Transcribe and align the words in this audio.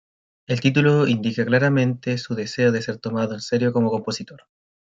El 0.47 0.61
título 0.61 1.05
indica 1.07 1.45
claramente 1.45 2.17
su 2.17 2.33
deseo 2.33 2.71
de 2.71 2.81
ser 2.81 2.97
tomado 2.97 3.35
en 3.35 3.41
serio 3.41 3.71
como 3.71 3.91
compositor. 3.91 4.47